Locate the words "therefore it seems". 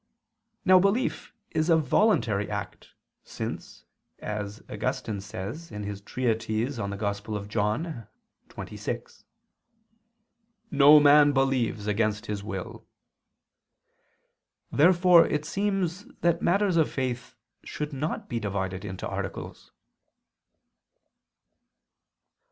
14.71-16.05